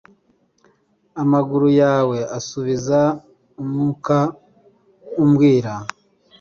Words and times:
amaguru 1.21 1.67
yawe 1.81 2.17
asubiza 2.37 2.99
umwuka 3.61 4.17
umbwira 5.23 5.73